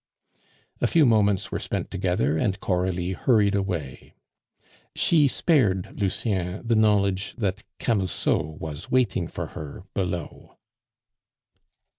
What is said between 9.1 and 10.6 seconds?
for her below.